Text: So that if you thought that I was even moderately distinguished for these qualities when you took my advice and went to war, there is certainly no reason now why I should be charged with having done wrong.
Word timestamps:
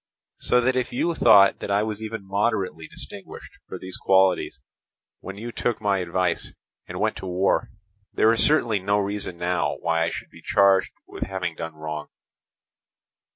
So 0.39 0.61
that 0.61 0.75
if 0.75 0.91
you 0.91 1.13
thought 1.13 1.59
that 1.59 1.69
I 1.69 1.83
was 1.83 2.01
even 2.01 2.25
moderately 2.25 2.87
distinguished 2.87 3.59
for 3.67 3.77
these 3.77 3.97
qualities 3.97 4.59
when 5.19 5.37
you 5.37 5.51
took 5.51 5.79
my 5.79 5.99
advice 5.99 6.53
and 6.87 6.99
went 6.99 7.17
to 7.17 7.27
war, 7.27 7.69
there 8.11 8.33
is 8.33 8.43
certainly 8.43 8.79
no 8.79 8.97
reason 8.97 9.37
now 9.37 9.75
why 9.77 10.01
I 10.03 10.09
should 10.09 10.31
be 10.31 10.41
charged 10.41 10.93
with 11.05 11.21
having 11.25 11.53
done 11.55 11.75
wrong. 11.75 12.07